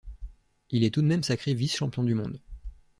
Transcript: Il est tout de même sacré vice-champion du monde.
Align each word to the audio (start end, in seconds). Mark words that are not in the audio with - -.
Il 0.71 0.83
est 0.83 0.89
tout 0.91 1.03
de 1.03 1.05
même 1.05 1.21
sacré 1.21 1.53
vice-champion 1.53 2.01
du 2.03 2.15
monde. 2.15 2.39